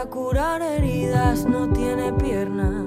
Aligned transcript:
para 0.00 0.10
curar 0.10 0.62
heridas, 0.62 1.44
no 1.44 1.68
tiene 1.68 2.10
piernas 2.14 2.86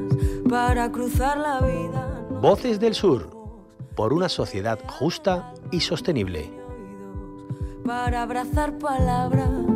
para 0.50 0.92
cruzar 0.92 1.38
la 1.38 1.62
vida. 1.62 2.26
Voces 2.42 2.80
del 2.80 2.96
Sur, 2.96 3.30
por 3.96 4.14
una 4.14 4.28
sociedad 4.30 4.80
justa 4.88 5.54
y 5.72 5.82
sostenible. 5.82 6.52
Para 7.86 8.24
abrazar 8.24 8.80
palabras. 8.80 9.73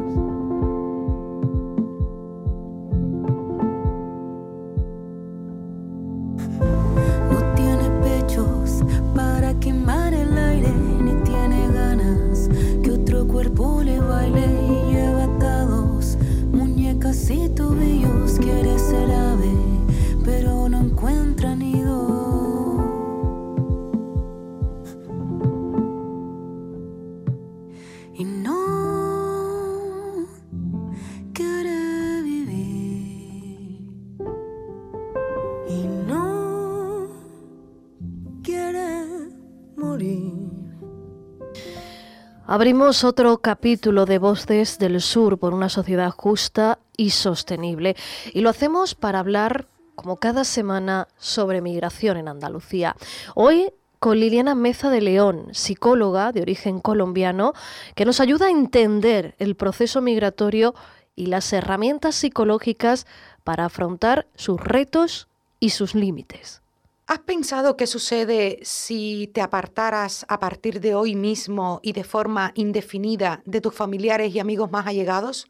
Abrimos 42.49 43.03
otro 43.03 43.39
capítulo 43.39 44.05
de 44.05 44.19
Voces 44.19 44.79
del 44.79 45.01
Sur 45.01 45.37
por 45.37 45.53
una 45.53 45.67
sociedad 45.67 46.11
justa 46.11 46.79
y 46.95 47.09
sostenible. 47.09 47.97
Y 48.33 48.39
lo 48.39 48.49
hacemos 48.49 48.95
para 48.95 49.19
hablar, 49.19 49.67
como 49.95 50.15
cada 50.15 50.45
semana, 50.45 51.09
sobre 51.17 51.59
migración 51.59 52.15
en 52.15 52.29
Andalucía. 52.29 52.95
Hoy 53.35 53.73
con 53.99 54.21
Liliana 54.21 54.55
Meza 54.55 54.89
de 54.89 55.01
León, 55.01 55.49
psicóloga 55.51 56.31
de 56.31 56.41
origen 56.41 56.79
colombiano, 56.79 57.51
que 57.95 58.05
nos 58.05 58.21
ayuda 58.21 58.45
a 58.45 58.51
entender 58.51 59.35
el 59.39 59.55
proceso 59.55 60.01
migratorio 60.01 60.73
y 61.17 61.25
las 61.25 61.51
herramientas 61.51 62.15
psicológicas 62.15 63.07
para 63.43 63.65
afrontar 63.65 64.25
sus 64.35 64.61
retos 64.61 65.27
y 65.59 65.71
sus 65.71 65.95
límites. 65.95 66.61
¿Has 67.09 67.19
pensado 67.19 67.77
qué 67.77 67.87
sucede 67.87 68.59
si 68.63 69.31
te 69.33 69.39
apartaras 69.39 70.25
a 70.27 70.41
partir 70.41 70.81
de 70.81 70.93
hoy 70.93 71.15
mismo 71.15 71.79
y 71.81 71.93
de 71.93 72.03
forma 72.03 72.51
indefinida 72.53 73.41
de 73.45 73.61
tus 73.61 73.73
familiares 73.73 74.35
y 74.35 74.39
amigos 74.39 74.71
más 74.71 74.87
allegados? 74.87 75.47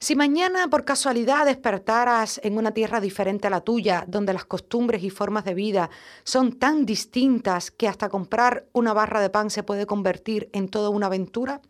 Si 0.00 0.16
mañana 0.16 0.66
por 0.68 0.84
casualidad 0.84 1.46
despertaras 1.46 2.40
en 2.42 2.58
una 2.58 2.72
tierra 2.72 3.00
diferente 3.00 3.46
a 3.46 3.50
la 3.50 3.60
tuya, 3.60 4.04
donde 4.08 4.32
las 4.32 4.46
costumbres 4.46 5.04
y 5.04 5.10
formas 5.10 5.44
de 5.44 5.54
vida 5.54 5.90
son 6.24 6.58
tan 6.58 6.84
distintas 6.86 7.70
que 7.70 7.86
hasta 7.86 8.08
comprar 8.08 8.66
una 8.72 8.92
barra 8.92 9.20
de 9.20 9.30
pan 9.30 9.50
se 9.50 9.62
puede 9.62 9.86
convertir 9.86 10.50
en 10.52 10.68
toda 10.68 10.88
una 10.88 11.06
aventura, 11.06 11.60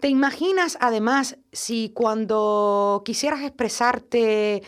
¿Te 0.00 0.08
imaginas 0.08 0.76
además 0.80 1.38
si 1.52 1.90
cuando 1.94 3.00
quisieras 3.02 3.40
expresarte, 3.40 4.62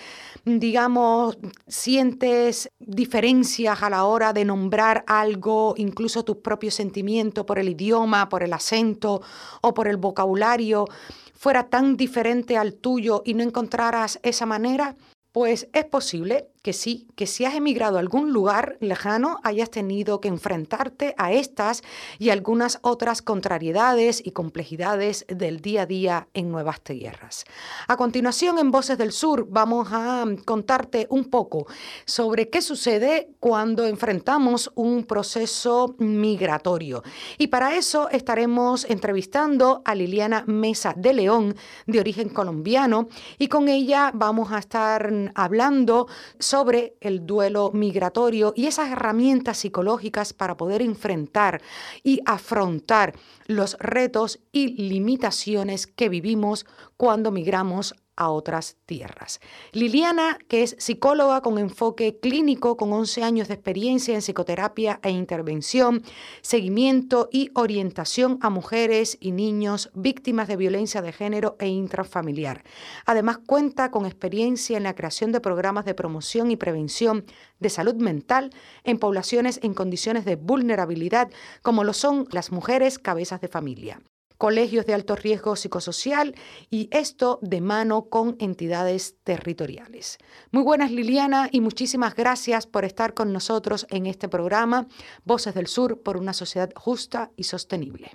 digamos, 0.47 1.37
sientes 1.67 2.71
diferencias 2.79 3.83
a 3.83 3.91
la 3.91 4.05
hora 4.05 4.33
de 4.33 4.47
nombrar 4.47 5.05
algo, 5.07 5.75
incluso 5.77 6.25
tus 6.25 6.39
propios 6.39 6.75
sentimientos 6.75 7.45
por 7.45 7.59
el 7.59 7.69
idioma, 7.69 8.31
por 8.31 8.43
el 8.43 8.55
acento 8.55 9.21
o 9.61 9.75
por 9.75 9.87
el 9.87 9.99
vocabulario, 9.99 10.87
fuera 11.35 11.69
tan 11.69 11.99
diferente 11.99 12.57
al 12.57 12.75
tuyo 12.75 13.23
y 13.27 13.35
no 13.35 13.43
encontraras 13.43 14.19
esa 14.23 14.47
manera? 14.47 14.97
Pues 15.33 15.69
es 15.75 15.85
posible 15.85 16.49
que 16.69 16.75
sí, 16.75 17.07
que 17.17 17.27
si 17.27 17.47
has 17.47 17.55
emigrado 17.55 17.97
a 17.97 18.01
algún 18.01 18.31
lugar 18.31 18.77
lejano 18.81 19.41
hayas 19.43 19.71
tenido 19.71 20.21
que 20.21 20.29
enfrentarte 20.29 21.15
a 21.17 21.33
estas 21.33 21.83
y 22.19 22.29
algunas 22.29 22.79
otras 22.83 23.23
contrariedades 23.23 24.21
y 24.23 24.33
complejidades 24.33 25.25
del 25.29 25.63
día 25.63 25.85
a 25.85 25.87
día 25.87 26.29
en 26.35 26.53
nuevas 26.53 26.83
tierras. 26.83 27.47
A 27.87 27.97
continuación, 27.97 28.59
en 28.59 28.71
Voces 28.71 28.99
del 28.99 29.13
Sur, 29.13 29.47
vamos 29.49 29.89
a 29.93 30.27
contarte 30.45 31.07
un 31.09 31.31
poco 31.31 31.67
sobre 32.05 32.51
qué 32.51 32.61
sucede 32.61 33.31
cuando 33.41 33.87
enfrentamos 33.87 34.71
un 34.75 35.05
proceso 35.05 35.95
migratorio. 35.97 37.03
Y 37.39 37.47
para 37.47 37.77
eso 37.77 38.11
estaremos 38.11 38.85
entrevistando 38.91 39.81
a 39.87 39.95
Liliana 39.95 40.45
Mesa 40.47 40.93
de 40.95 41.15
León, 41.15 41.57
de 41.87 42.01
origen 42.01 42.29
colombiano, 42.29 43.09
y 43.39 43.49
con 43.49 43.71
ella 43.71 44.11
vamos 44.13 44.53
a 44.53 44.59
estar 44.59 45.11
hablando 45.35 46.09
sobre 46.39 46.58
sobre 46.59 46.97
el 47.01 47.25
duelo 47.25 47.71
migratorio 47.73 48.53
y 48.57 48.67
esas 48.67 48.91
herramientas 48.91 49.59
psicológicas 49.59 50.33
para 50.33 50.57
poder 50.57 50.83
enfrentar 50.83 51.63
y 52.03 52.21
afrontar 52.27 53.15
los 53.47 53.77
retos 53.79 54.41
y 54.51 54.89
limitaciones 54.89 55.87
que 55.87 56.09
vivimos 56.09 56.67
cuando 56.97 57.31
migramos 57.31 57.95
a 58.19 58.31
otras 58.31 58.77
tierras. 58.85 59.41
Liliana, 59.73 60.39
que 60.49 60.65
es 60.65 60.75
psicóloga 60.79 61.41
con 61.41 61.57
enfoque 61.57 62.19
clínico, 62.19 62.77
con 62.77 62.93
11 62.93 63.23
años 63.23 63.49
de 63.49 63.55
experiencia 63.55 64.15
en 64.15 64.23
psicoterapia 64.23 64.99
e 65.05 65.11
intervención, 65.11 66.03
seguimiento 66.43 67.29
y 67.31 67.51
orientación 67.55 68.39
a 68.43 68.51
mujeres 68.51 69.17
y 69.21 69.31
niños 69.31 69.91
víctimas 69.95 70.49
de 70.49 70.57
violencia 70.57 71.01
de 71.01 71.13
género 71.13 71.57
e 71.61 71.69
intrafamiliar. 71.69 72.65
Además, 73.07 73.39
cuenta 73.39 73.93
con 73.93 74.05
experiencia 74.05 74.77
en 74.77 74.83
la 74.83 74.97
creación 74.97 75.31
de 75.31 75.41
programas 75.41 75.85
de 75.85 75.95
promoción 75.95 76.51
y 76.51 76.57
prevención 76.57 77.25
de 77.61 77.71
salud 77.71 77.95
mental 77.95 78.51
en 78.83 78.99
poblaciones 78.99 79.61
en 79.63 79.75
condiciones 79.75 80.25
de 80.25 80.35
vulnerabilidad, 80.35 81.31
como 81.63 81.85
lo 81.85 81.93
son 81.93 82.27
las 82.33 82.51
mujeres 82.51 82.99
cabezas 82.99 83.41
de 83.41 83.49
familia 83.49 84.01
colegios 84.39 84.87
de 84.87 84.95
alto 84.95 85.17
riesgo 85.17 85.57
psicosocial 85.57 86.35
y 86.71 86.89
esto 86.93 87.41
de 87.43 87.61
mano 87.61 88.09
con 88.09 88.37
entidades 88.39 89.21
territoriales. 89.25 90.19
Muy 90.53 90.63
buenas 90.63 90.93
Liliana 90.93 91.49
y 91.51 91.61
muchísimas 91.61 92.15
gracias 92.15 92.67
por 92.67 92.85
estar 92.85 93.13
con 93.13 93.33
nosotros 93.33 93.87
en 93.91 94.07
este 94.07 94.29
programa 94.29 94.87
Voces 95.25 95.55
del 95.55 95.67
Sur 95.67 96.03
por 96.03 96.17
una 96.17 96.33
sociedad 96.33 96.71
justa 96.77 97.31
y 97.37 97.43
sostenible. 97.43 98.13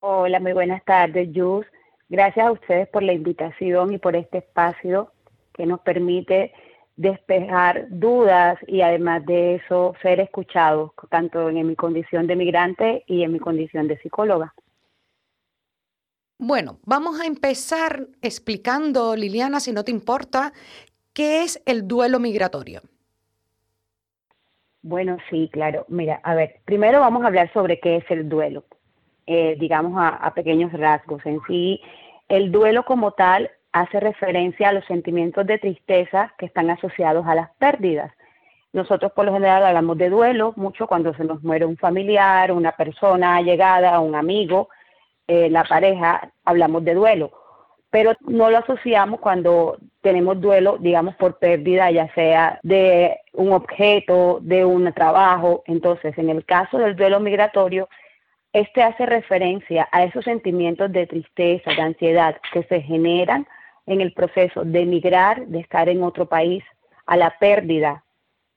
Hola, 0.00 0.40
muy 0.40 0.52
buenas 0.52 0.84
tardes, 0.84 1.28
Jus. 1.34 1.66
Gracias 2.08 2.46
a 2.46 2.52
ustedes 2.52 2.88
por 2.88 3.02
la 3.02 3.12
invitación 3.12 3.92
y 3.92 3.98
por 3.98 4.16
este 4.16 4.38
espacio 4.38 5.12
que 5.54 5.66
nos 5.66 5.80
permite 5.80 6.52
despejar 6.96 7.86
dudas 7.88 8.58
y 8.66 8.82
además 8.82 9.24
de 9.26 9.56
eso 9.56 9.94
ser 10.02 10.20
escuchados, 10.20 10.92
tanto 11.10 11.48
en 11.48 11.66
mi 11.66 11.74
condición 11.74 12.26
de 12.26 12.36
migrante 12.36 13.04
y 13.06 13.22
en 13.22 13.32
mi 13.32 13.38
condición 13.38 13.88
de 13.88 13.98
psicóloga. 13.98 14.54
Bueno, 16.44 16.80
vamos 16.84 17.20
a 17.20 17.26
empezar 17.26 18.08
explicando, 18.20 19.14
Liliana, 19.14 19.60
si 19.60 19.70
no 19.70 19.84
te 19.84 19.92
importa, 19.92 20.52
qué 21.14 21.44
es 21.44 21.62
el 21.66 21.86
duelo 21.86 22.18
migratorio. 22.18 22.80
Bueno, 24.82 25.18
sí, 25.30 25.48
claro. 25.52 25.86
Mira, 25.86 26.20
a 26.24 26.34
ver, 26.34 26.56
primero 26.64 26.98
vamos 26.98 27.22
a 27.22 27.28
hablar 27.28 27.52
sobre 27.52 27.78
qué 27.78 27.98
es 27.98 28.10
el 28.10 28.28
duelo, 28.28 28.64
eh, 29.28 29.54
digamos 29.60 29.96
a, 29.96 30.08
a 30.08 30.34
pequeños 30.34 30.72
rasgos. 30.72 31.24
En 31.26 31.40
sí, 31.46 31.80
el 32.28 32.50
duelo 32.50 32.84
como 32.86 33.12
tal 33.12 33.48
hace 33.70 34.00
referencia 34.00 34.70
a 34.70 34.72
los 34.72 34.84
sentimientos 34.86 35.46
de 35.46 35.58
tristeza 35.58 36.34
que 36.38 36.46
están 36.46 36.70
asociados 36.70 37.24
a 37.24 37.36
las 37.36 37.50
pérdidas. 37.58 38.12
Nosotros 38.72 39.12
por 39.12 39.26
lo 39.26 39.32
general 39.32 39.64
hablamos 39.64 39.96
de 39.96 40.10
duelo 40.10 40.54
mucho 40.56 40.88
cuando 40.88 41.14
se 41.14 41.22
nos 41.22 41.40
muere 41.44 41.66
un 41.66 41.76
familiar, 41.76 42.50
una 42.50 42.72
persona 42.72 43.36
allegada, 43.36 44.00
un 44.00 44.16
amigo, 44.16 44.70
eh, 45.26 45.48
la 45.50 45.64
pareja, 45.64 46.32
hablamos 46.44 46.84
de 46.84 46.94
duelo, 46.94 47.30
pero 47.90 48.14
no 48.20 48.50
lo 48.50 48.58
asociamos 48.58 49.20
cuando 49.20 49.78
tenemos 50.00 50.40
duelo, 50.40 50.78
digamos, 50.78 51.14
por 51.16 51.38
pérdida, 51.38 51.90
ya 51.90 52.12
sea 52.14 52.58
de 52.62 53.18
un 53.32 53.52
objeto, 53.52 54.38
de 54.40 54.64
un 54.64 54.92
trabajo. 54.92 55.62
Entonces, 55.66 56.16
en 56.18 56.30
el 56.30 56.44
caso 56.44 56.78
del 56.78 56.96
duelo 56.96 57.20
migratorio, 57.20 57.88
este 58.52 58.82
hace 58.82 59.06
referencia 59.06 59.88
a 59.92 60.04
esos 60.04 60.24
sentimientos 60.24 60.90
de 60.92 61.06
tristeza, 61.06 61.70
de 61.70 61.82
ansiedad 61.82 62.36
que 62.52 62.62
se 62.64 62.80
generan 62.82 63.46
en 63.86 64.00
el 64.00 64.12
proceso 64.12 64.64
de 64.64 64.80
emigrar, 64.80 65.46
de 65.46 65.60
estar 65.60 65.88
en 65.88 66.02
otro 66.02 66.26
país, 66.26 66.64
a 67.06 67.16
la 67.16 67.36
pérdida 67.38 68.04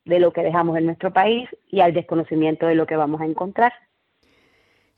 de 0.05 0.19
lo 0.19 0.31
que 0.31 0.43
dejamos 0.43 0.77
en 0.77 0.85
nuestro 0.85 1.11
país 1.11 1.49
y 1.67 1.81
al 1.81 1.93
desconocimiento 1.93 2.67
de 2.67 2.75
lo 2.75 2.85
que 2.85 2.95
vamos 2.95 3.21
a 3.21 3.25
encontrar. 3.25 3.73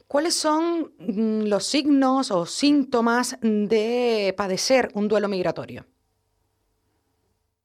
¿Cuáles 0.08 0.36
son 0.36 0.94
mm, 1.00 1.48
los 1.48 1.66
signos 1.66 2.32
o 2.32 2.46
síntomas 2.46 3.38
de 3.42 4.34
padecer 4.38 4.90
un 4.94 5.10
duelo 5.10 5.28
migratorio? 5.28 5.86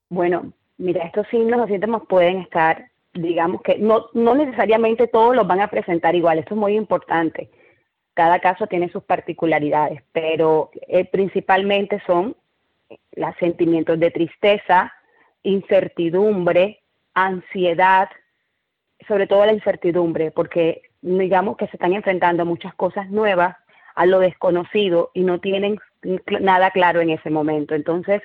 Bueno, 0.09 0.53
mira, 0.77 1.05
estos 1.05 1.27
signos 1.29 1.61
o 1.61 1.67
síntomas 1.69 2.03
pueden 2.09 2.39
estar, 2.39 2.91
digamos 3.15 3.62
que 3.62 3.79
no, 3.79 4.06
no 4.12 4.35
necesariamente 4.35 5.06
todos 5.06 5.37
los 5.37 5.47
van 5.47 5.61
a 5.61 5.71
presentar 5.71 6.17
igual, 6.17 6.39
esto 6.39 6.55
es 6.55 6.61
muy 6.61 6.77
importante. 6.77 7.49
Cada 8.15 8.41
caso 8.41 8.67
tiene 8.67 8.91
sus 8.91 9.05
particularidades, 9.05 10.03
pero 10.12 10.71
eh, 10.89 11.05
principalmente 11.05 12.03
son 12.06 12.37
los 13.12 13.37
sentimientos 13.37 13.99
de 14.00 14.11
tristeza, 14.11 14.93
incertidumbre, 15.44 16.83
ansiedad, 17.15 18.11
sobre 19.06 19.27
todo 19.27 19.47
la 19.47 19.53
incertidumbre, 19.53 20.31
porque 20.31 20.83
digamos 21.03 21.57
que 21.57 21.67
se 21.67 21.77
están 21.77 21.93
enfrentando 21.93 22.43
a 22.43 22.47
muchas 22.47 22.75
cosas 22.75 23.11
nuevas, 23.11 23.57
a 23.95 24.07
lo 24.07 24.21
desconocido 24.21 25.11
y 25.15 25.23
no 25.23 25.41
tienen 25.41 25.79
nada 26.41 26.71
claro 26.71 27.01
en 27.01 27.11
ese 27.11 27.31
momento. 27.31 27.75
Entonces, 27.75 28.23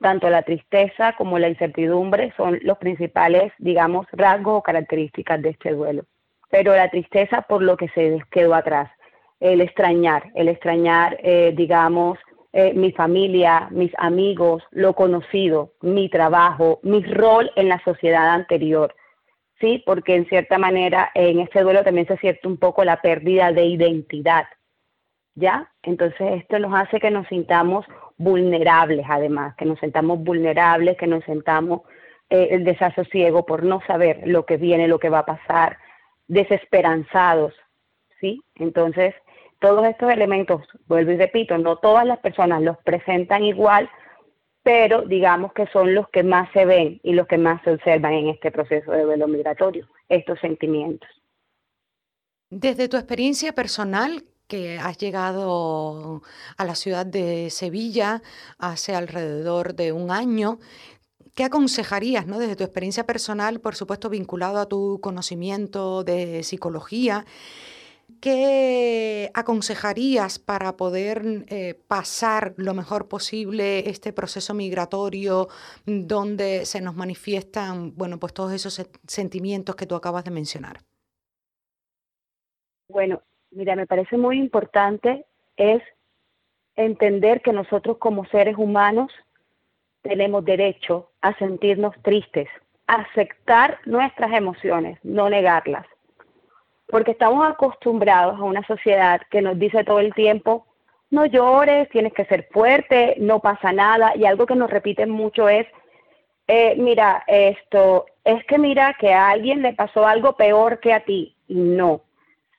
tanto 0.00 0.30
la 0.30 0.42
tristeza 0.42 1.14
como 1.18 1.38
la 1.38 1.48
incertidumbre 1.48 2.32
son 2.36 2.58
los 2.62 2.78
principales, 2.78 3.52
digamos, 3.58 4.06
rasgos 4.12 4.58
o 4.58 4.62
características 4.62 5.42
de 5.42 5.50
este 5.50 5.72
duelo. 5.72 6.04
Pero 6.50 6.74
la 6.74 6.88
tristeza 6.88 7.42
por 7.42 7.62
lo 7.62 7.76
que 7.76 7.88
se 7.88 8.18
quedó 8.30 8.54
atrás, 8.54 8.90
el 9.40 9.60
extrañar, 9.60 10.24
el 10.34 10.48
extrañar, 10.48 11.18
eh, 11.22 11.52
digamos, 11.56 12.18
eh, 12.52 12.72
mi 12.74 12.90
familia, 12.92 13.68
mis 13.70 13.92
amigos, 13.98 14.62
lo 14.72 14.94
conocido, 14.94 15.72
mi 15.82 16.08
trabajo, 16.08 16.80
mi 16.82 17.02
rol 17.02 17.50
en 17.54 17.68
la 17.68 17.80
sociedad 17.84 18.30
anterior. 18.30 18.94
Sí, 19.60 19.82
porque 19.84 20.14
en 20.14 20.26
cierta 20.26 20.58
manera 20.58 21.10
en 21.14 21.40
este 21.40 21.60
duelo 21.62 21.84
también 21.84 22.06
se 22.06 22.16
siente 22.16 22.48
un 22.48 22.56
poco 22.56 22.82
la 22.84 23.02
pérdida 23.02 23.52
de 23.52 23.66
identidad. 23.66 24.46
¿Ya? 25.34 25.70
Entonces 25.82 26.42
esto 26.42 26.58
nos 26.58 26.74
hace 26.74 26.98
que 26.98 27.10
nos 27.10 27.26
sintamos 27.28 27.86
vulnerables 28.16 29.06
además, 29.08 29.54
que 29.56 29.64
nos 29.64 29.78
sentamos 29.78 30.18
vulnerables, 30.22 30.96
que 30.96 31.06
nos 31.06 31.24
sentamos 31.24 31.82
eh, 32.28 32.48
el 32.50 32.64
desasosiego 32.64 33.46
por 33.46 33.62
no 33.62 33.80
saber 33.86 34.22
lo 34.26 34.44
que 34.44 34.56
viene, 34.56 34.88
lo 34.88 34.98
que 34.98 35.08
va 35.08 35.20
a 35.20 35.26
pasar, 35.26 35.78
desesperanzados, 36.28 37.54
¿sí? 38.20 38.42
Entonces, 38.56 39.14
todos 39.58 39.86
estos 39.86 40.10
elementos, 40.10 40.62
vuelvo 40.86 41.12
y 41.12 41.16
repito, 41.16 41.58
no 41.58 41.76
todas 41.76 42.06
las 42.06 42.18
personas 42.18 42.62
los 42.62 42.78
presentan 42.78 43.44
igual, 43.44 43.90
pero 44.70 45.02
digamos 45.02 45.52
que 45.52 45.66
son 45.72 45.96
los 45.96 46.08
que 46.10 46.22
más 46.22 46.48
se 46.52 46.64
ven 46.64 47.00
y 47.02 47.12
los 47.12 47.26
que 47.26 47.38
más 47.38 47.60
se 47.64 47.72
observan 47.72 48.12
en 48.12 48.28
este 48.28 48.52
proceso 48.52 48.92
de 48.92 49.02
duelo 49.02 49.26
migratorio, 49.26 49.88
estos 50.08 50.38
sentimientos. 50.38 51.10
Desde 52.50 52.88
tu 52.88 52.96
experiencia 52.96 53.52
personal, 53.52 54.22
que 54.46 54.78
has 54.78 54.96
llegado 54.96 56.22
a 56.56 56.64
la 56.64 56.76
ciudad 56.76 57.04
de 57.04 57.50
Sevilla 57.50 58.22
hace 58.58 58.94
alrededor 58.94 59.74
de 59.74 59.90
un 59.90 60.12
año, 60.12 60.60
¿qué 61.34 61.42
aconsejarías, 61.42 62.28
¿no? 62.28 62.38
desde 62.38 62.54
tu 62.54 62.62
experiencia 62.62 63.04
personal, 63.04 63.58
por 63.58 63.74
supuesto 63.74 64.08
vinculado 64.08 64.58
a 64.58 64.68
tu 64.68 65.00
conocimiento 65.00 66.04
de 66.04 66.44
psicología? 66.44 67.24
¿Qué 68.20 69.30
aconsejarías 69.34 70.38
para 70.38 70.76
poder 70.76 71.22
eh, 71.48 71.74
pasar 71.86 72.54
lo 72.56 72.74
mejor 72.74 73.08
posible 73.08 73.90
este 73.90 74.12
proceso 74.12 74.54
migratorio 74.54 75.48
donde 75.86 76.64
se 76.64 76.80
nos 76.80 76.96
manifiestan, 76.96 77.94
bueno, 77.96 78.18
pues 78.18 78.32
todos 78.32 78.52
esos 78.52 78.86
sentimientos 79.06 79.76
que 79.76 79.86
tú 79.86 79.94
acabas 79.94 80.24
de 80.24 80.30
mencionar? 80.30 80.78
Bueno, 82.88 83.22
mira, 83.50 83.76
me 83.76 83.86
parece 83.86 84.16
muy 84.16 84.38
importante 84.38 85.26
es 85.56 85.82
entender 86.76 87.42
que 87.42 87.52
nosotros 87.52 87.98
como 87.98 88.24
seres 88.26 88.56
humanos 88.56 89.12
tenemos 90.02 90.44
derecho 90.44 91.10
a 91.20 91.36
sentirnos 91.38 91.94
tristes, 92.02 92.48
aceptar 92.86 93.78
nuestras 93.84 94.32
emociones, 94.32 94.98
no 95.02 95.28
negarlas 95.28 95.86
porque 96.90 97.12
estamos 97.12 97.48
acostumbrados 97.48 98.38
a 98.38 98.44
una 98.44 98.66
sociedad 98.66 99.20
que 99.30 99.42
nos 99.42 99.58
dice 99.58 99.84
todo 99.84 100.00
el 100.00 100.14
tiempo, 100.14 100.66
no 101.10 101.26
llores, 101.26 101.88
tienes 101.90 102.12
que 102.12 102.24
ser 102.26 102.48
fuerte, 102.52 103.16
no 103.18 103.40
pasa 103.40 103.72
nada, 103.72 104.16
y 104.16 104.24
algo 104.24 104.46
que 104.46 104.54
nos 104.54 104.70
repiten 104.70 105.10
mucho 105.10 105.48
es, 105.48 105.66
eh, 106.46 106.74
mira, 106.76 107.24
esto, 107.26 108.06
es 108.24 108.44
que 108.46 108.58
mira 108.58 108.96
que 108.98 109.12
a 109.12 109.30
alguien 109.30 109.62
le 109.62 109.72
pasó 109.72 110.06
algo 110.06 110.36
peor 110.36 110.80
que 110.80 110.92
a 110.92 111.04
ti, 111.04 111.36
y 111.48 111.54
no, 111.54 112.02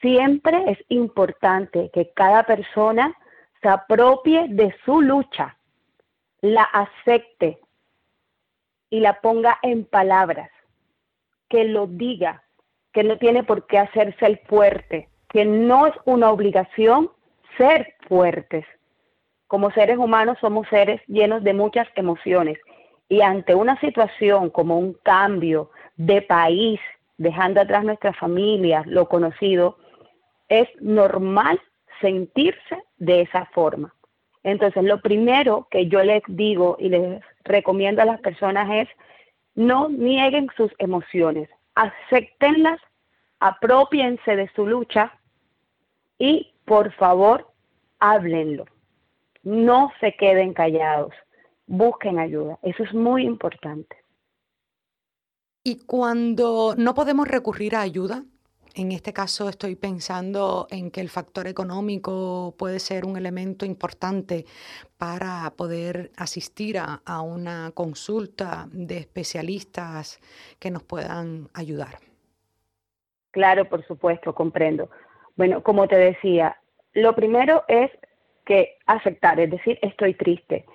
siempre 0.01 0.71
es 0.71 0.79
importante 0.89 1.89
que 1.93 2.11
cada 2.11 2.43
persona 2.43 3.15
se 3.61 3.69
apropie 3.69 4.47
de 4.49 4.75
su 4.85 5.01
lucha, 5.01 5.57
la 6.41 6.63
acepte 6.63 7.59
y 8.89 8.99
la 8.99 9.21
ponga 9.21 9.59
en 9.61 9.85
palabras, 9.85 10.49
que 11.47 11.63
lo 11.63 11.87
diga, 11.87 12.43
que 12.93 13.03
no 13.03 13.17
tiene 13.17 13.43
por 13.43 13.67
qué 13.67 13.77
hacerse 13.77 14.25
el 14.25 14.39
fuerte, 14.39 15.09
que 15.29 15.45
no 15.45 15.87
es 15.87 15.93
una 16.05 16.29
obligación 16.31 17.09
ser 17.57 17.95
fuertes. 18.07 18.65
Como 19.47 19.71
seres 19.71 19.97
humanos 19.97 20.37
somos 20.39 20.67
seres 20.69 21.01
llenos 21.07 21.43
de 21.43 21.53
muchas 21.53 21.87
emociones 21.95 22.57
y 23.09 23.21
ante 23.21 23.55
una 23.55 23.79
situación 23.79 24.49
como 24.49 24.77
un 24.77 24.93
cambio 25.03 25.71
de 25.97 26.21
país, 26.21 26.79
dejando 27.17 27.61
atrás 27.61 27.83
nuestra 27.83 28.13
familia, 28.13 28.83
lo 28.85 29.07
conocido, 29.09 29.77
es 30.47 30.67
normal 30.79 31.59
sentirse 31.99 32.83
de 32.97 33.21
esa 33.21 33.45
forma. 33.47 33.93
Entonces, 34.43 34.83
lo 34.83 35.01
primero 35.01 35.67
que 35.69 35.87
yo 35.87 36.03
les 36.03 36.23
digo 36.27 36.77
y 36.79 36.89
les 36.89 37.21
recomiendo 37.43 38.01
a 38.01 38.05
las 38.05 38.19
personas 38.21 38.69
es 38.71 38.87
no 39.55 39.89
nieguen 39.89 40.47
sus 40.55 40.71
emociones, 40.77 41.49
acéptenlas, 41.75 42.79
apropiense 43.39 44.35
de 44.35 44.49
su 44.55 44.65
lucha 44.67 45.19
y 46.17 46.53
por 46.65 46.93
favor 46.93 47.51
háblenlo. 47.99 48.65
No 49.43 49.91
se 49.99 50.15
queden 50.15 50.53
callados, 50.53 51.13
busquen 51.65 52.19
ayuda. 52.19 52.59
Eso 52.61 52.83
es 52.83 52.93
muy 52.93 53.23
importante. 53.23 53.95
Y 55.63 55.85
cuando 55.85 56.75
no 56.77 56.93
podemos 56.93 57.27
recurrir 57.27 57.75
a 57.75 57.81
ayuda, 57.81 58.23
en 58.75 58.91
este 58.91 59.13
caso 59.13 59.49
estoy 59.49 59.75
pensando 59.75 60.67
en 60.69 60.91
que 60.91 61.01
el 61.01 61.09
factor 61.09 61.47
económico 61.47 62.55
puede 62.57 62.79
ser 62.79 63.05
un 63.05 63.17
elemento 63.17 63.65
importante 63.65 64.45
para 64.97 65.51
poder 65.57 66.11
asistir 66.17 66.77
a, 66.77 67.21
una 67.21 67.71
consulta 67.73 68.67
de 68.71 68.97
especialistas 68.97 70.19
que 70.59 70.71
nos 70.71 70.83
puedan 70.83 71.49
ayudar. 71.53 71.99
Claro, 73.31 73.65
por 73.65 73.85
supuesto, 73.85 74.33
comprendo. 74.33 74.89
Bueno, 75.35 75.63
como 75.63 75.87
te 75.87 75.97
decía, 75.97 76.57
lo 76.93 77.15
primero 77.15 77.63
es 77.67 77.91
que 78.45 78.77
aceptar, 78.85 79.39
es 79.39 79.51
decir, 79.51 79.79
estoy 79.81 80.13
triste. 80.13 80.65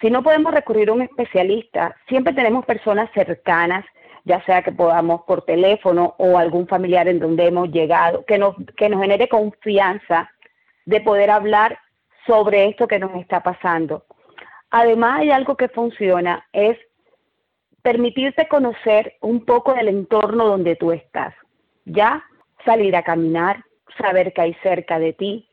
Si 0.00 0.10
no 0.10 0.22
podemos 0.22 0.52
recurrir 0.52 0.90
a 0.90 0.92
un 0.92 1.02
especialista, 1.02 1.96
siempre 2.08 2.34
tenemos 2.34 2.64
personas 2.66 3.10
cercanas 3.14 3.84
ya 4.26 4.44
sea 4.44 4.62
que 4.62 4.72
podamos 4.72 5.22
por 5.22 5.42
teléfono 5.42 6.16
o 6.18 6.36
algún 6.36 6.66
familiar 6.66 7.06
en 7.06 7.20
donde 7.20 7.46
hemos 7.46 7.70
llegado, 7.70 8.24
que 8.24 8.38
nos, 8.38 8.56
que 8.76 8.88
nos 8.88 9.00
genere 9.00 9.28
confianza 9.28 10.28
de 10.84 11.00
poder 11.00 11.30
hablar 11.30 11.78
sobre 12.26 12.68
esto 12.68 12.88
que 12.88 12.98
nos 12.98 13.14
está 13.14 13.44
pasando. 13.44 14.04
Además, 14.70 15.20
hay 15.20 15.30
algo 15.30 15.56
que 15.56 15.68
funciona, 15.68 16.44
es 16.52 16.76
permitirte 17.82 18.48
conocer 18.48 19.14
un 19.20 19.44
poco 19.44 19.74
del 19.74 19.86
entorno 19.86 20.44
donde 20.44 20.74
tú 20.74 20.90
estás. 20.90 21.32
Ya 21.84 22.24
salir 22.64 22.96
a 22.96 23.04
caminar, 23.04 23.64
saber 23.96 24.32
que 24.32 24.40
hay 24.40 24.54
cerca 24.54 24.98
de 24.98 25.12
ti, 25.12 25.48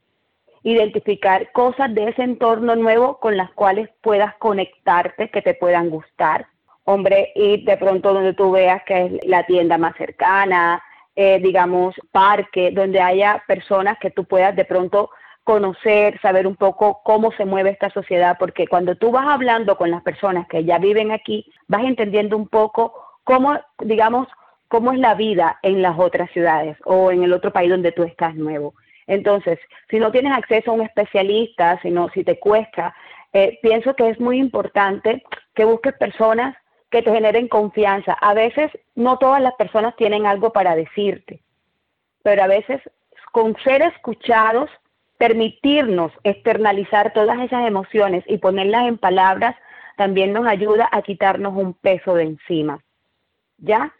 identificar 0.64 1.52
cosas 1.52 1.94
de 1.94 2.10
ese 2.10 2.24
entorno 2.24 2.76
nuevo 2.76 3.20
con 3.20 3.38
las 3.38 3.52
cuales 3.52 3.88
puedas 4.02 4.34
conectarte, 4.38 5.30
que 5.30 5.44
te 5.44 5.54
puedan 5.54 5.92
gustar 5.92 6.48
hombre, 6.86 7.32
ir 7.36 7.64
de 7.64 7.78
pronto 7.78 8.14
donde 8.14 8.34
tú 8.34 8.52
veas 8.52 8.84
que 8.84 9.06
es 9.06 9.12
la 9.26 9.46
tienda 9.46 9.78
más 9.78 9.96
cercana, 9.96 10.84
eh, 11.16 11.40
digamos, 11.42 11.96
parque, 12.12 12.72
donde 12.72 13.00
haya 13.00 13.44
personas 13.48 13.98
que 14.00 14.12
tú 14.12 14.26
puedas 14.26 14.56
de 14.56 14.66
pronto 14.66 15.10
conocer, 15.44 16.20
saber 16.22 16.48
un 16.48 16.56
poco 16.56 17.02
cómo 17.04 17.32
se 17.34 17.46
mueve 17.46 17.72
esta 17.72 17.90
sociedad, 17.90 18.38
porque 18.40 18.68
cuando 18.68 18.96
tú 18.96 19.12
vas 19.12 19.28
hablando 19.28 19.78
con 19.78 19.92
las 19.92 20.02
personas 20.02 20.48
que 20.48 20.64
ya 20.64 20.78
viven 20.78 21.12
aquí, 21.12 21.46
vas 21.68 21.84
entendiendo 21.84 22.38
un 22.38 22.48
poco 22.48 22.94
cómo, 23.24 23.60
digamos, 23.80 24.28
cómo 24.70 24.92
es 24.92 25.00
la 25.00 25.14
vida 25.14 25.60
en 25.62 25.82
las 25.82 26.00
otras 26.00 26.32
ciudades 26.32 26.78
o 26.86 27.12
en 27.12 27.24
el 27.24 27.34
otro 27.34 27.52
país 27.52 27.70
donde 27.70 27.92
tú 27.92 28.04
estás 28.04 28.36
nuevo. 28.36 28.74
Entonces, 29.06 29.60
si 29.90 30.00
no 30.00 30.12
tienes 30.12 30.32
acceso 30.32 30.72
a 30.72 30.74
un 30.74 30.82
especialista, 30.82 31.80
si, 31.82 31.94
si 32.14 32.24
te 32.24 32.40
cuesta, 32.40 32.96
eh, 33.34 33.60
pienso 33.62 33.96
que 33.96 34.10
es 34.10 34.20
muy 34.20 34.40
importante 34.40 35.24
que 35.54 35.66
busques 35.66 35.94
personas 35.94 36.56
que 36.94 37.02
te 37.02 37.12
generen 37.12 37.48
confianza. 37.48 38.14
A 38.14 38.36
veces 38.36 38.72
no 38.94 39.18
todas 39.18 39.42
las 39.42 39.56
personas 39.56 39.96
tienen 39.96 40.28
algo 40.28 40.54
para 40.54 40.76
decirte, 40.76 41.42
pero 42.22 42.44
a 42.44 42.48
veces 42.48 42.82
con 43.32 43.58
ser 43.64 43.82
escuchados, 43.82 44.70
permitirnos 45.18 46.12
externalizar 46.24 47.12
todas 47.12 47.40
esas 47.40 47.68
emociones 47.68 48.24
y 48.28 48.38
ponerlas 48.38 48.88
en 48.88 49.00
palabras 49.00 49.56
también 49.98 50.34
nos 50.34 50.46
ayuda 50.46 50.88
a 50.92 51.02
quitarnos 51.02 51.56
un 51.56 51.74
peso 51.74 52.14
de 52.14 52.24
encima. 52.24 52.84
¿Ya? 53.58 53.92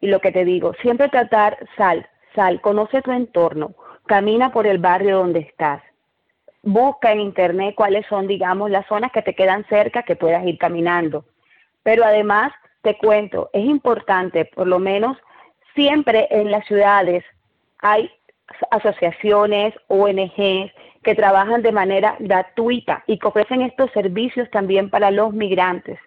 Y 0.00 0.06
lo 0.06 0.20
que 0.20 0.30
te 0.30 0.44
digo, 0.44 0.72
siempre 0.82 1.08
tratar, 1.08 1.58
sal, 1.76 2.08
sal, 2.36 2.60
conoce 2.60 3.02
tu 3.02 3.10
entorno, 3.10 3.74
camina 4.06 4.52
por 4.52 4.68
el 4.68 4.78
barrio 4.78 5.18
donde 5.18 5.40
estás, 5.40 5.82
busca 6.62 7.10
en 7.10 7.20
internet 7.20 7.74
cuáles 7.74 8.06
son, 8.06 8.28
digamos, 8.28 8.70
las 8.70 8.86
zonas 8.86 9.10
que 9.10 9.22
te 9.22 9.34
quedan 9.34 9.64
cerca 9.68 10.04
que 10.04 10.14
puedas 10.14 10.46
ir 10.46 10.58
caminando. 10.58 11.24
Pero 11.86 12.04
además, 12.04 12.52
te 12.82 12.98
cuento, 12.98 13.48
es 13.52 13.64
importante, 13.64 14.44
por 14.44 14.66
lo 14.66 14.80
menos 14.80 15.16
siempre 15.76 16.26
en 16.32 16.50
las 16.50 16.66
ciudades 16.66 17.22
hay 17.78 18.10
asociaciones, 18.72 19.72
ONGs 19.86 20.72
que 21.04 21.14
trabajan 21.14 21.62
de 21.62 21.70
manera 21.70 22.16
gratuita 22.18 23.04
y 23.06 23.20
que 23.20 23.28
ofrecen 23.28 23.62
estos 23.62 23.92
servicios 23.92 24.50
también 24.50 24.90
para 24.90 25.12
los 25.12 25.32
migrantes. 25.32 26.00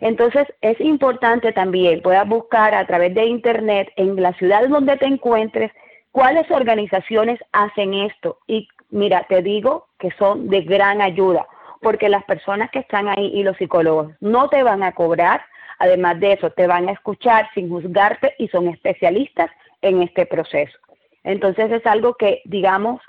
Entonces 0.00 0.46
es 0.60 0.78
importante 0.82 1.50
también 1.52 2.02
puedas 2.02 2.28
buscar 2.28 2.74
a 2.74 2.86
través 2.86 3.14
de 3.14 3.24
internet 3.24 3.90
en 3.96 4.20
la 4.20 4.34
ciudad 4.34 4.68
donde 4.68 4.98
te 4.98 5.06
encuentres 5.06 5.72
cuáles 6.12 6.50
organizaciones 6.50 7.40
hacen 7.52 7.94
esto. 7.94 8.36
Y 8.46 8.68
mira, 8.90 9.24
te 9.30 9.40
digo 9.40 9.86
que 9.98 10.10
son 10.18 10.50
de 10.50 10.60
gran 10.60 11.00
ayuda, 11.00 11.46
porque 11.80 12.08
las 12.08 12.24
personas 12.24 12.70
que 12.70 12.80
están 12.80 13.08
ahí 13.08 13.30
y 13.34 13.42
los 13.42 13.56
psicólogos 13.56 14.12
no 14.20 14.48
te 14.48 14.62
van 14.62 14.82
a 14.82 14.92
cobrar, 14.92 15.42
además 15.78 16.20
de 16.20 16.34
eso, 16.34 16.50
te 16.50 16.66
van 16.66 16.88
a 16.88 16.92
escuchar 16.92 17.48
sin 17.54 17.68
juzgarte 17.68 18.34
y 18.38 18.48
son 18.48 18.68
especialistas 18.68 19.50
en 19.82 20.02
este 20.02 20.26
proceso. 20.26 20.78
Entonces 21.24 21.70
es 21.72 21.84
algo 21.86 22.14
que, 22.14 22.42
digamos, 22.44 23.00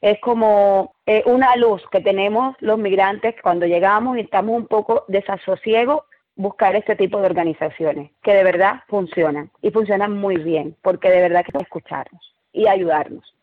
es 0.00 0.18
como 0.20 0.94
eh, 1.06 1.22
una 1.26 1.56
luz 1.56 1.82
que 1.90 2.00
tenemos 2.00 2.56
los 2.60 2.78
migrantes 2.78 3.34
cuando 3.42 3.66
llegamos 3.66 4.16
y 4.16 4.20
estamos 4.20 4.56
un 4.56 4.66
poco 4.66 5.04
desasosiegos 5.08 6.02
buscar 6.36 6.74
este 6.74 6.96
tipo 6.96 7.18
de 7.20 7.26
organizaciones 7.26 8.10
que 8.22 8.32
de 8.32 8.44
verdad 8.44 8.82
funcionan 8.88 9.50
y 9.60 9.70
funcionan 9.70 10.16
muy 10.16 10.36
bien, 10.36 10.74
porque 10.82 11.10
de 11.10 11.20
verdad 11.20 11.44
que 11.44 11.58
escucharnos 11.58 12.34
y 12.52 12.66
ayudarnos. 12.66 13.34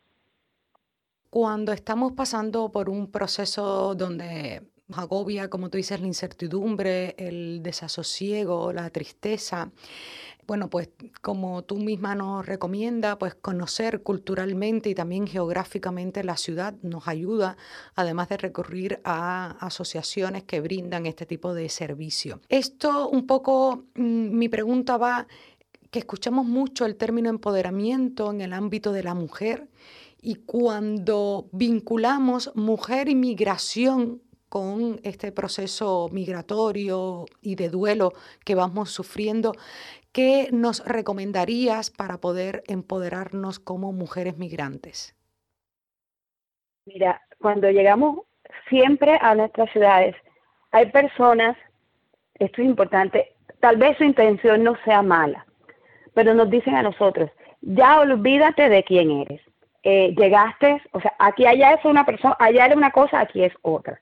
Cuando 1.29 1.74
estamos 1.74 2.13
pasando 2.13 2.72
por 2.72 2.89
un 2.89 3.12
proceso 3.12 3.94
donde 3.94 4.63
agobia, 4.94 5.50
como 5.50 5.70
tú 5.70 5.77
dices, 5.77 6.00
la 6.00 6.08
incertidumbre, 6.08 7.15
el 7.17 7.62
desasosiego, 7.62 8.72
la 8.74 8.89
tristeza, 8.89 9.72
bueno, 10.48 10.70
pues 10.70 10.89
como 11.22 11.65
tú 11.65 11.75
misma 11.75 12.15
nos 12.15 12.46
recomienda, 12.46 13.20
pues 13.20 13.36
conocer 13.36 14.01
culturalmente 14.01 14.89
y 14.89 14.96
también 14.96 15.27
geográficamente 15.27 16.24
la 16.24 16.38
ciudad 16.38 16.74
nos 16.82 17.10
ayuda, 17.10 17.58
además 17.96 18.29
de 18.29 18.38
recurrir 18.38 19.01
a 19.03 19.58
asociaciones 19.60 20.46
que 20.46 20.62
brindan 20.62 21.06
este 21.06 21.25
tipo 21.25 21.53
de 21.53 21.67
servicio. 21.67 22.39
Esto 22.48 23.10
un 23.10 23.27
poco, 23.27 23.84
mm, 23.96 24.38
mi 24.38 24.48
pregunta 24.48 24.96
va, 24.96 25.27
que 25.91 26.00
escuchamos 26.00 26.46
mucho 26.46 26.86
el 26.86 26.96
término 26.96 27.29
empoderamiento 27.29 28.32
en 28.32 28.39
el 28.39 28.53
ámbito 28.53 28.94
de 28.94 29.03
la 29.03 29.13
mujer 29.13 29.67
y 30.22 30.36
cuando 30.36 31.50
vinculamos 31.51 32.51
mujer 32.56 33.10
y 33.10 33.15
migración 33.15 34.22
con 34.50 35.00
este 35.04 35.32
proceso 35.32 36.10
migratorio 36.12 37.25
y 37.42 37.56
de 37.56 37.70
duelo 37.70 38.13
que 38.46 38.56
vamos 38.56 38.92
sufriendo, 38.92 39.54
¿qué 40.12 40.50
nos 40.51 40.86
recomendarías 40.86 41.89
para 41.92 42.18
poder 42.18 42.63
empoderarnos 42.68 43.60
como 43.60 43.92
mujeres 43.92 44.38
migrantes? 44.38 45.16
Mira, 46.86 47.22
cuando 47.39 47.70
llegamos 47.70 48.22
siempre 48.70 49.18
a 49.22 49.36
nuestras 49.36 49.70
ciudades, 49.72 50.16
hay 50.72 50.89
personas, 50.92 51.58
esto 52.36 52.62
es 52.62 52.68
importante, 52.68 53.36
tal 53.60 53.77
vez 53.77 53.98
su 53.98 54.04
intención 54.04 54.63
no 54.63 54.75
sea 54.86 55.01
mala, 55.01 55.46
pero 56.13 56.34
nos 56.34 56.50
dicen 56.50 56.75
a 56.75 56.84
nosotros, 56.84 57.30
ya 57.62 58.00
olvídate 58.00 58.70
de 58.70 58.84
quién 58.84 59.12
eres. 59.12 59.42
Eh, 59.84 60.13
llegaste, 60.18 60.82
o 60.92 61.00
sea, 61.00 61.13
aquí 61.20 61.46
allá 61.46 61.74
es 61.74 61.86
una 61.86 62.06
persona, 62.06 62.36
allá 62.39 62.66
era 62.66 62.75
una 62.75 62.92
cosa, 62.92 63.20
aquí 63.20 63.44
es 63.44 63.54
otra. 63.62 64.00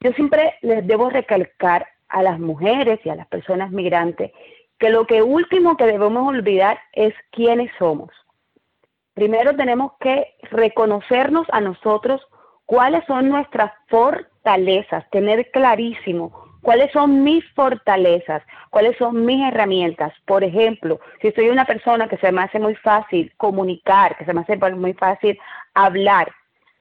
Yo 0.00 0.12
siempre 0.12 0.54
les 0.62 0.86
debo 0.86 1.10
recalcar 1.10 1.86
a 2.08 2.22
las 2.22 2.38
mujeres 2.38 3.00
y 3.04 3.10
a 3.10 3.16
las 3.16 3.26
personas 3.26 3.70
migrantes 3.70 4.32
que 4.78 4.90
lo 4.90 5.06
que 5.06 5.22
último 5.22 5.76
que 5.76 5.86
debemos 5.86 6.28
olvidar 6.28 6.78
es 6.92 7.14
quiénes 7.30 7.70
somos. 7.78 8.10
Primero 9.14 9.56
tenemos 9.56 9.92
que 10.00 10.34
reconocernos 10.50 11.46
a 11.50 11.60
nosotros 11.60 12.20
cuáles 12.66 13.04
son 13.06 13.30
nuestras 13.30 13.72
fortalezas, 13.88 15.08
tener 15.10 15.50
clarísimo 15.50 16.46
cuáles 16.66 16.90
son 16.90 17.22
mis 17.22 17.44
fortalezas, 17.54 18.42
cuáles 18.70 18.96
son 18.96 19.24
mis 19.24 19.40
herramientas. 19.40 20.12
Por 20.26 20.42
ejemplo, 20.42 20.98
si 21.22 21.30
soy 21.30 21.48
una 21.48 21.64
persona 21.64 22.08
que 22.08 22.16
se 22.16 22.32
me 22.32 22.42
hace 22.42 22.58
muy 22.58 22.74
fácil 22.74 23.32
comunicar, 23.36 24.16
que 24.16 24.24
se 24.24 24.34
me 24.34 24.40
hace 24.40 24.56
muy 24.56 24.92
fácil 24.94 25.38
hablar, 25.74 26.32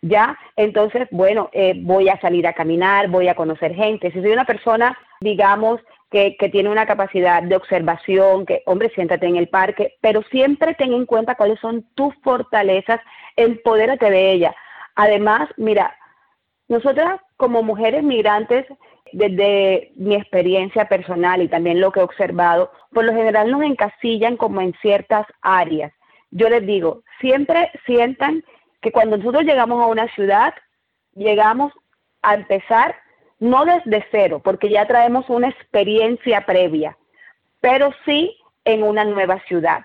¿ya? 0.08 0.38
Entonces, 0.56 1.08
bueno, 1.12 1.50
eh, 1.52 1.74
voy 1.78 2.10
a 2.10 2.20
salir 2.20 2.46
a 2.48 2.54
caminar, 2.54 3.10
voy 3.10 3.28
a 3.28 3.36
conocer 3.36 3.74
gente. 3.74 4.12
Si 4.12 4.22
soy 4.22 4.32
una 4.32 4.46
persona, 4.46 4.98
digamos, 5.20 5.82
que, 6.12 6.38
tiene 6.52 6.70
una 6.70 6.86
capacidad 6.86 7.42
de 7.44 7.56
observación, 7.56 8.46
que, 8.46 8.62
hombre, 8.68 8.92
siéntate 8.94 9.26
en 9.26 9.36
el 9.36 9.50
parque, 9.50 9.96
pero 10.02 10.22
siempre 10.32 10.76
ten 10.76 10.94
en 10.94 11.06
cuenta 11.06 11.36
cuáles 11.36 11.60
son 11.60 11.84
tus 11.96 12.14
fortalezas, 12.24 13.02
empodérate 13.36 14.10
de 14.10 14.32
ellas. 14.32 14.56
Además, 14.96 15.50
mira, 15.58 15.96
nosotras 16.70 17.20
como 17.36 17.64
mujeres 17.64 18.04
migrantes, 18.04 18.66
desde 19.12 19.92
mi 19.96 20.16
experiencia 20.16 20.88
personal 20.88 21.42
y 21.42 21.48
también 21.48 21.82
lo 21.82 21.92
que 21.92 22.00
he 22.00 22.04
observado, 22.04 22.72
por 22.94 23.06
lo 23.06 23.14
general 23.14 23.52
nos 23.52 23.64
encasillan 23.64 24.38
como 24.38 24.62
en 24.62 24.74
ciertas 24.82 25.26
áreas. 25.42 25.92
Yo 26.32 26.50
les 26.50 26.66
digo, 26.66 27.02
siempre 27.20 27.72
sientan 27.86 28.44
que 28.86 28.92
cuando 28.92 29.18
nosotros 29.18 29.46
llegamos 29.46 29.82
a 29.82 29.88
una 29.88 30.08
ciudad, 30.10 30.54
llegamos 31.16 31.74
a 32.22 32.36
empezar 32.36 32.96
no 33.40 33.66
desde 33.66 34.06
cero, 34.12 34.42
porque 34.44 34.70
ya 34.70 34.86
traemos 34.86 35.28
una 35.28 35.50
experiencia 35.50 36.46
previa, 36.46 36.96
pero 37.62 37.90
sí 38.06 38.38
en 38.64 38.84
una 38.84 39.04
nueva 39.04 39.40
ciudad, 39.48 39.84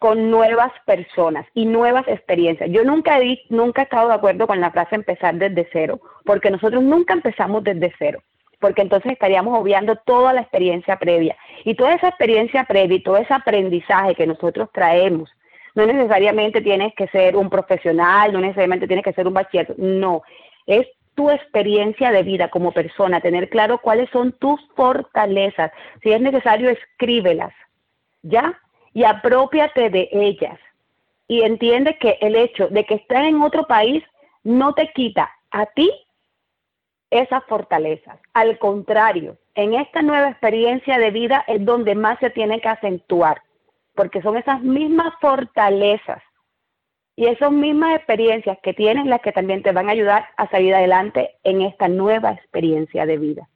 con 0.00 0.30
nuevas 0.30 0.72
personas 0.86 1.46
y 1.52 1.66
nuevas 1.66 2.08
experiencias. 2.08 2.70
Yo 2.70 2.82
nunca 2.82 3.18
he, 3.18 3.42
nunca 3.50 3.82
he 3.82 3.84
estado 3.84 4.08
de 4.08 4.14
acuerdo 4.14 4.46
con 4.46 4.58
la 4.58 4.70
frase 4.70 4.94
empezar 4.94 5.34
desde 5.34 5.68
cero, 5.70 6.00
porque 6.24 6.50
nosotros 6.50 6.82
nunca 6.82 7.12
empezamos 7.12 7.62
desde 7.62 7.92
cero, 7.98 8.22
porque 8.58 8.80
entonces 8.80 9.12
estaríamos 9.12 9.60
obviando 9.60 9.96
toda 9.96 10.32
la 10.32 10.40
experiencia 10.40 10.98
previa. 10.98 11.36
Y 11.64 11.74
toda 11.74 11.92
esa 11.92 12.08
experiencia 12.08 12.64
previa 12.64 12.96
y 12.96 13.02
todo 13.02 13.18
ese 13.18 13.34
aprendizaje 13.34 14.14
que 14.14 14.26
nosotros 14.26 14.70
traemos, 14.72 15.30
no 15.74 15.86
necesariamente 15.86 16.60
tienes 16.60 16.94
que 16.94 17.08
ser 17.08 17.36
un 17.36 17.50
profesional, 17.50 18.32
no 18.32 18.40
necesariamente 18.40 18.86
tienes 18.86 19.04
que 19.04 19.12
ser 19.12 19.26
un 19.26 19.34
bachiller, 19.34 19.74
no, 19.78 20.22
es 20.66 20.86
tu 21.14 21.30
experiencia 21.30 22.10
de 22.10 22.22
vida 22.22 22.48
como 22.48 22.72
persona, 22.72 23.20
tener 23.20 23.48
claro 23.48 23.78
cuáles 23.78 24.10
son 24.10 24.32
tus 24.32 24.60
fortalezas. 24.74 25.70
Si 26.02 26.12
es 26.12 26.20
necesario, 26.20 26.70
escríbelas, 26.70 27.52
¿ya? 28.22 28.58
Y 28.92 29.04
apropiate 29.04 29.90
de 29.90 30.08
ellas. 30.12 30.58
Y 31.28 31.42
entiende 31.42 31.96
que 31.98 32.18
el 32.20 32.36
hecho 32.36 32.68
de 32.68 32.84
que 32.84 32.94
estés 32.94 33.24
en 33.24 33.40
otro 33.42 33.66
país 33.66 34.02
no 34.42 34.74
te 34.74 34.92
quita 34.92 35.30
a 35.50 35.66
ti 35.66 35.90
esas 37.10 37.44
fortalezas. 37.44 38.18
Al 38.34 38.58
contrario, 38.58 39.38
en 39.54 39.74
esta 39.74 40.02
nueva 40.02 40.30
experiencia 40.30 40.98
de 40.98 41.10
vida 41.12 41.44
es 41.46 41.64
donde 41.64 41.94
más 41.94 42.18
se 42.18 42.30
tiene 42.30 42.60
que 42.60 42.68
acentuar, 42.68 43.40
porque 43.94 44.22
son 44.22 44.36
esas 44.36 44.62
mismas 44.62 45.14
fortalezas 45.20 46.22
y 47.16 47.26
esas 47.26 47.52
mismas 47.52 47.96
experiencias 47.96 48.58
que 48.62 48.74
tienes 48.74 49.06
las 49.06 49.20
que 49.20 49.32
también 49.32 49.62
te 49.62 49.72
van 49.72 49.88
a 49.88 49.92
ayudar 49.92 50.26
a 50.36 50.48
salir 50.50 50.74
adelante 50.74 51.36
en 51.44 51.62
esta 51.62 51.88
nueva 51.88 52.32
experiencia 52.32 53.06
de 53.06 53.18
vida. 53.18 53.48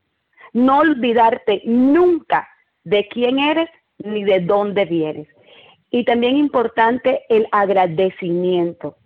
No 0.52 0.78
olvidarte 0.78 1.62
nunca 1.64 2.48
de 2.84 3.08
quién 3.08 3.38
eres 3.38 3.68
ni 3.98 4.24
de 4.24 4.40
dónde 4.40 4.84
vienes. 4.84 5.28
Y 5.90 6.04
también 6.04 6.36
importante 6.36 7.24
el 7.28 7.48
agradecimiento. 7.50 8.96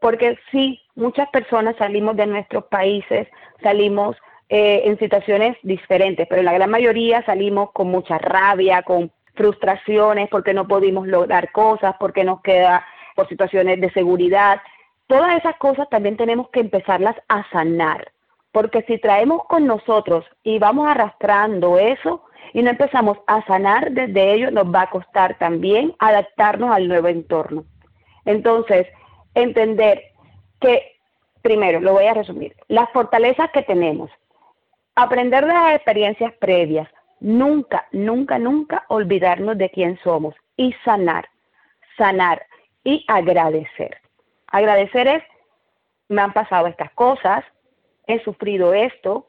Porque 0.00 0.38
sí, 0.50 0.80
muchas 0.94 1.28
personas 1.30 1.76
salimos 1.76 2.16
de 2.16 2.26
nuestros 2.26 2.64
países, 2.64 3.28
salimos 3.62 4.16
eh, 4.48 4.82
en 4.84 4.98
situaciones 4.98 5.56
diferentes, 5.62 6.26
pero 6.28 6.42
la 6.42 6.54
gran 6.54 6.70
mayoría 6.70 7.24
salimos 7.24 7.70
con 7.72 7.88
mucha 7.88 8.18
rabia, 8.18 8.82
con 8.82 9.12
frustraciones, 9.34 10.28
porque 10.28 10.54
no 10.54 10.66
pudimos 10.66 11.06
lograr 11.06 11.52
cosas, 11.52 11.94
porque 11.98 12.24
nos 12.24 12.40
queda 12.42 12.84
por 13.14 13.28
situaciones 13.28 13.80
de 13.80 13.90
seguridad. 13.90 14.60
Todas 15.06 15.36
esas 15.36 15.56
cosas 15.56 15.88
también 15.88 16.16
tenemos 16.16 16.48
que 16.50 16.60
empezarlas 16.60 17.16
a 17.28 17.48
sanar, 17.50 18.12
porque 18.52 18.82
si 18.82 18.98
traemos 18.98 19.44
con 19.44 19.66
nosotros 19.66 20.24
y 20.42 20.58
vamos 20.58 20.88
arrastrando 20.88 21.78
eso 21.78 22.24
y 22.52 22.62
no 22.62 22.70
empezamos 22.70 23.18
a 23.26 23.44
sanar 23.46 23.92
desde 23.92 24.34
ello, 24.34 24.50
nos 24.50 24.72
va 24.72 24.82
a 24.82 24.90
costar 24.90 25.38
también 25.38 25.94
adaptarnos 25.98 26.70
al 26.70 26.88
nuevo 26.88 27.08
entorno. 27.08 27.64
Entonces, 28.24 28.86
entender 29.34 30.02
que, 30.60 30.96
primero, 31.42 31.80
lo 31.80 31.92
voy 31.92 32.06
a 32.06 32.14
resumir, 32.14 32.54
las 32.68 32.90
fortalezas 32.90 33.50
que 33.50 33.62
tenemos, 33.62 34.10
aprender 34.94 35.46
de 35.46 35.52
las 35.52 35.74
experiencias 35.74 36.32
previas, 36.34 36.88
nunca, 37.20 37.86
nunca, 37.92 38.38
nunca 38.38 38.84
olvidarnos 38.88 39.56
de 39.58 39.70
quién 39.70 39.98
somos 40.02 40.34
y 40.56 40.74
sanar, 40.84 41.28
sanar 41.96 42.42
y 42.84 43.04
agradecer. 43.08 43.98
Agradecer 44.48 45.06
es 45.06 45.22
me 46.08 46.22
han 46.22 46.32
pasado 46.32 46.66
estas 46.66 46.90
cosas, 46.92 47.44
he 48.06 48.22
sufrido 48.24 48.74
esto, 48.74 49.28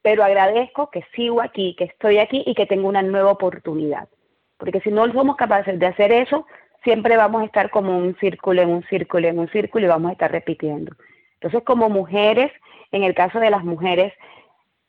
pero 0.00 0.24
agradezco 0.24 0.90
que 0.90 1.04
sigo 1.14 1.42
aquí, 1.42 1.76
que 1.76 1.84
estoy 1.84 2.18
aquí 2.18 2.42
y 2.46 2.54
que 2.54 2.66
tengo 2.66 2.88
una 2.88 3.02
nueva 3.02 3.32
oportunidad. 3.32 4.08
Porque 4.56 4.80
si 4.80 4.90
no 4.90 5.06
somos 5.12 5.36
capaces 5.36 5.78
de 5.78 5.86
hacer 5.86 6.10
eso, 6.10 6.46
siempre 6.82 7.18
vamos 7.18 7.42
a 7.42 7.44
estar 7.44 7.70
como 7.70 7.96
un 7.96 8.16
círculo, 8.16 8.62
en 8.62 8.70
un 8.70 8.82
círculo, 8.84 9.28
en 9.28 9.38
un 9.38 9.48
círculo 9.48 9.84
y 9.84 9.88
vamos 9.88 10.08
a 10.08 10.12
estar 10.12 10.32
repitiendo. 10.32 10.92
Entonces, 11.34 11.62
como 11.64 11.90
mujeres, 11.90 12.50
en 12.90 13.04
el 13.04 13.14
caso 13.14 13.38
de 13.38 13.50
las 13.50 13.64
mujeres, 13.64 14.14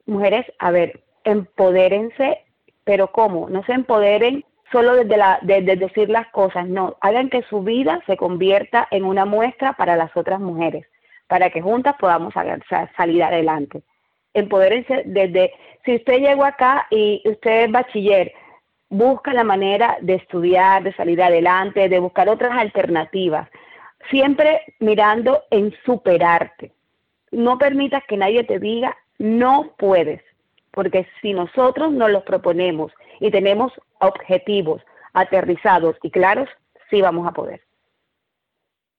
mujeres, 0.05 0.45
a 0.57 0.71
ver, 0.71 1.03
empodérense, 1.23 2.45
pero 2.83 3.11
¿cómo? 3.11 3.49
No 3.49 3.63
se 3.63 3.73
empoderen 3.73 4.45
solo 4.71 4.95
desde, 4.95 5.17
la, 5.17 5.39
desde 5.41 5.75
decir 5.75 6.09
las 6.09 6.27
cosas, 6.27 6.67
no, 6.67 6.97
hagan 7.01 7.29
que 7.29 7.43
su 7.43 7.61
vida 7.61 8.01
se 8.05 8.17
convierta 8.17 8.87
en 8.91 9.03
una 9.03 9.25
muestra 9.25 9.73
para 9.73 9.95
las 9.95 10.15
otras 10.15 10.39
mujeres, 10.39 10.85
para 11.27 11.49
que 11.49 11.61
juntas 11.61 11.95
podamos 11.99 12.33
salir 12.33 13.23
adelante. 13.23 13.81
Empodérense 14.33 15.03
desde, 15.05 15.53
si 15.85 15.95
usted 15.95 16.19
llegó 16.19 16.45
acá 16.45 16.87
y 16.91 17.21
usted 17.25 17.65
es 17.65 17.71
bachiller, 17.71 18.31
busca 18.89 19.33
la 19.33 19.43
manera 19.43 19.97
de 20.01 20.15
estudiar, 20.15 20.83
de 20.83 20.93
salir 20.93 21.21
adelante, 21.21 21.89
de 21.89 21.99
buscar 21.99 22.29
otras 22.29 22.51
alternativas, 22.51 23.49
siempre 24.09 24.61
mirando 24.79 25.43
en 25.51 25.73
superarte. 25.85 26.71
No 27.31 27.57
permitas 27.57 28.03
que 28.07 28.17
nadie 28.17 28.43
te 28.43 28.59
diga 28.59 28.95
no 29.19 29.73
puedes, 29.77 30.21
porque 30.71 31.07
si 31.21 31.33
nosotros 31.33 31.91
nos 31.91 32.11
los 32.11 32.23
proponemos 32.23 32.91
y 33.19 33.31
tenemos 33.31 33.71
objetivos 33.99 34.81
aterrizados 35.13 35.95
y 36.03 36.11
claros, 36.11 36.49
sí 36.89 37.01
vamos 37.01 37.27
a 37.27 37.31
poder. 37.31 37.61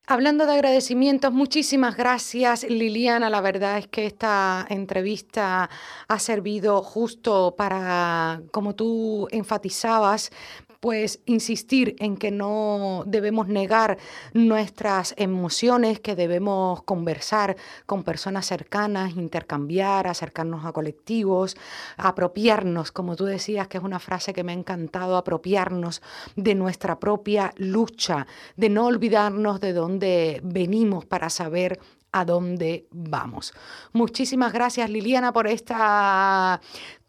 Hablando 0.06 0.44
de 0.44 0.54
agradecimientos, 0.54 1.32
muchísimas 1.32 1.96
gracias 1.96 2.68
Liliana. 2.68 3.30
La 3.30 3.40
verdad 3.40 3.78
es 3.78 3.86
que 3.86 4.06
esta 4.06 4.66
entrevista 4.68 5.70
ha 6.08 6.18
servido 6.18 6.82
justo 6.82 7.54
para, 7.56 8.40
como 8.50 8.74
tú 8.74 9.28
enfatizabas, 9.30 10.32
pues 10.80 11.20
insistir 11.26 11.94
en 11.98 12.16
que 12.16 12.30
no 12.30 13.04
debemos 13.06 13.48
negar 13.48 13.98
nuestras 14.32 15.14
emociones, 15.18 16.00
que 16.00 16.16
debemos 16.16 16.82
conversar 16.84 17.56
con 17.84 18.02
personas 18.02 18.46
cercanas, 18.46 19.16
intercambiar, 19.16 20.06
acercarnos 20.06 20.64
a 20.64 20.72
colectivos, 20.72 21.56
apropiarnos, 21.98 22.92
como 22.92 23.14
tú 23.14 23.26
decías, 23.26 23.68
que 23.68 23.76
es 23.76 23.84
una 23.84 23.98
frase 23.98 24.32
que 24.32 24.42
me 24.42 24.52
ha 24.52 24.54
encantado, 24.54 25.16
apropiarnos 25.16 26.00
de 26.34 26.54
nuestra 26.54 26.98
propia 26.98 27.52
lucha, 27.56 28.26
de 28.56 28.70
no 28.70 28.86
olvidarnos 28.86 29.60
de 29.60 29.74
dónde 29.74 30.40
venimos 30.42 31.04
para 31.04 31.28
saber 31.28 31.78
a 32.12 32.24
dónde 32.24 32.86
vamos. 32.90 33.52
Muchísimas 33.92 34.52
gracias 34.52 34.90
Liliana 34.90 35.32
por 35.32 35.46
esta 35.46 36.60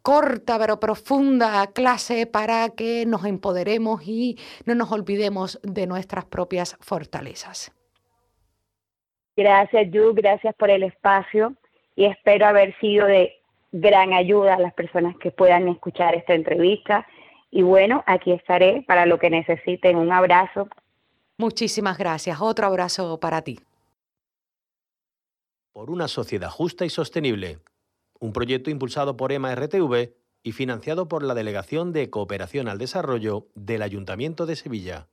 corta 0.02 0.58
pero 0.60 0.80
profunda 0.80 1.68
clase 1.68 2.26
para 2.26 2.70
que 2.70 3.06
nos 3.06 3.26
empoderemos 3.26 4.02
y 4.08 4.38
no 4.66 4.76
nos 4.76 4.92
olvidemos 4.92 5.60
de 5.64 5.88
nuestras 5.88 6.26
propias 6.26 6.78
fortalezas. 6.80 7.72
Gracias, 9.36 9.90
Yu, 9.92 10.14
gracias 10.14 10.54
por 10.56 10.70
el 10.70 10.84
espacio 10.84 11.56
y 11.96 12.06
espero 12.06 12.46
haber 12.46 12.78
sido 12.80 13.08
de 13.08 13.42
gran 13.72 14.14
ayuda 14.14 14.56
a 14.56 14.60
las 14.60 14.74
personas 14.74 15.16
que 15.18 15.32
puedan 15.32 15.68
escuchar 15.68 16.16
esta 16.16 16.34
entrevista. 16.34 17.08
Y 17.50 17.64
bueno, 17.64 18.04
aquí 18.06 18.32
estaré 18.32 18.84
para 18.88 19.06
lo 19.06 19.20
que 19.20 19.30
necesiten. 19.30 19.98
Un 19.98 20.12
abrazo. 20.12 20.68
Muchísimas 21.38 21.98
gracias. 21.98 22.40
Otro 22.40 22.68
abrazo 22.68 23.20
para 23.20 23.42
ti. 23.42 23.60
Por 25.74 25.90
una 25.90 26.08
sociedad 26.08 26.50
justa 26.50 26.86
y 26.86 26.90
sostenible 26.90 27.60
un 28.22 28.34
proyecto 28.34 28.70
impulsado 28.70 29.18
por 29.18 29.32
EMA 29.32 29.54
RTV 29.56 30.14
y 30.44 30.52
financiado 30.54 31.08
por 31.08 31.24
la 31.24 31.34
Delegación 31.34 31.92
de 31.92 32.10
Cooperación 32.10 32.70
al 32.70 32.78
Desarrollo 32.78 33.48
del 33.56 33.82
Ayuntamiento 33.82 34.46
de 34.46 34.56
Sevilla. 34.56 35.10